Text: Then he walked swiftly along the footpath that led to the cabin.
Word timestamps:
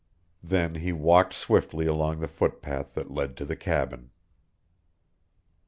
Then 0.41 0.73
he 0.73 0.91
walked 0.91 1.31
swiftly 1.31 1.85
along 1.85 2.19
the 2.21 2.27
footpath 2.27 2.95
that 2.95 3.11
led 3.11 3.37
to 3.37 3.45
the 3.45 3.55
cabin. 3.55 4.09